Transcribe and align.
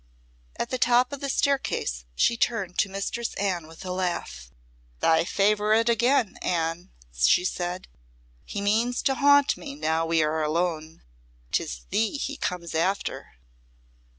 At 0.55 0.71
the 0.71 0.79
top 0.79 1.13
of 1.13 1.19
the 1.19 1.29
staircase 1.29 2.05
she 2.15 2.35
turned 2.35 2.79
to 2.79 2.89
Mistress 2.89 3.35
Anne 3.35 3.67
with 3.67 3.85
a 3.85 3.91
laugh. 3.91 4.49
"Thy 4.99 5.23
favourite 5.23 5.89
again, 5.89 6.39
Anne," 6.41 6.89
she 7.13 7.45
said. 7.45 7.87
"He 8.43 8.61
means 8.61 9.03
to 9.03 9.13
haunt 9.13 9.57
me, 9.57 9.75
now 9.75 10.07
we 10.07 10.23
are 10.23 10.41
alone. 10.41 11.03
'Tis 11.51 11.81
thee 11.91 12.17
he 12.17 12.35
comes 12.35 12.73
after." 12.73 13.33